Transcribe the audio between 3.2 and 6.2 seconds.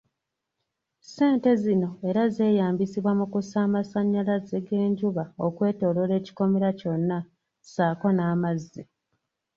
kussa amasanyalaze g'enjuba okwetoolola